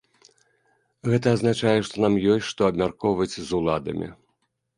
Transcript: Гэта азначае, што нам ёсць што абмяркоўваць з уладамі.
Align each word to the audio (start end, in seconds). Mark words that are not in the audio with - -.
Гэта 1.11 1.27
азначае, 1.37 1.73
што 1.89 1.95
нам 2.07 2.17
ёсць 2.37 2.49
што 2.53 2.61
абмяркоўваць 2.71 3.31
з 3.37 3.47
уладамі. 3.61 4.07